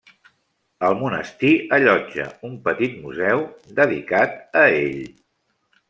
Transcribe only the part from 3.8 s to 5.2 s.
dedicat a ell.